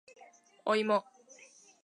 [0.65, 1.05] おいも